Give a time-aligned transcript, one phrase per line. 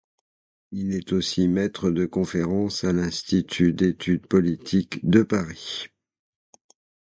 [0.71, 5.89] Il est aussi maître de conférences à l'Institut d'études politiques de Paris.